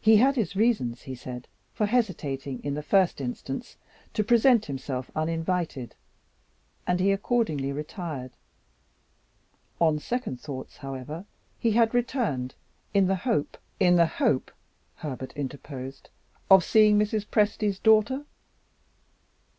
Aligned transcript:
He 0.00 0.16
had 0.16 0.36
his 0.36 0.56
reasons 0.56 1.02
(he 1.02 1.14
said) 1.14 1.46
for 1.74 1.84
hesitating, 1.84 2.64
in 2.64 2.72
the 2.72 2.82
first 2.82 3.20
instance, 3.20 3.76
to 4.14 4.24
present 4.24 4.64
himself 4.64 5.10
uninvited, 5.14 5.94
and 6.86 6.98
he 6.98 7.12
accordingly 7.12 7.70
retired. 7.70 8.30
On 9.78 9.98
second 9.98 10.40
thoughts, 10.40 10.78
however, 10.78 11.26
he 11.58 11.72
had 11.72 11.92
returned, 11.92 12.54
in 12.94 13.08
the 13.08 13.16
hope 13.28 13.58
"In 13.78 13.96
the 13.96 14.06
hope," 14.06 14.50
Herbert 14.96 15.34
interposed, 15.34 16.08
"of 16.50 16.64
seeing 16.64 16.98
Mrs. 16.98 17.26
Presty's 17.26 17.78
daughter?" 17.78 18.24